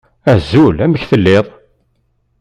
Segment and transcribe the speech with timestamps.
[0.33, 0.77] Azul!
[0.85, 1.47] Amek telliḍ?